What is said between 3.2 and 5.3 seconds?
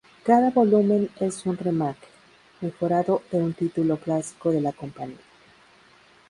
de un título clásico de la compañía.